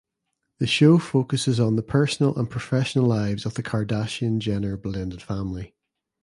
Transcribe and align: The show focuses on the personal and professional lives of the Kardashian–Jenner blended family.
The 0.57 0.65
show 0.65 0.97
focuses 0.97 1.59
on 1.59 1.75
the 1.75 1.83
personal 1.83 2.35
and 2.35 2.49
professional 2.49 3.05
lives 3.05 3.45
of 3.45 3.53
the 3.53 3.61
Kardashian–Jenner 3.61 4.75
blended 4.75 5.21
family. 5.21 5.75